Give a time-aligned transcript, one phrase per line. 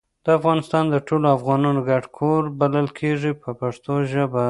[0.39, 4.39] افغانستان د ټولو افغانانو ګډ کور بلل کیږي په پښتو ژبه.